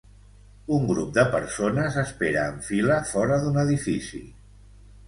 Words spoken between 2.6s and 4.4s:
fila fora d'un edifici.